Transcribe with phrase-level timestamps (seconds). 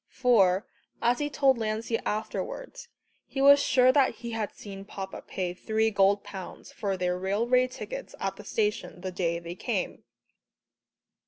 [0.09, 0.65] For,
[0.99, 2.87] as he told Lancey afterwards,
[3.27, 8.15] he was sure he had seen Papa pay three gold pounds for their railway tickets
[8.19, 10.03] at the station the day they came.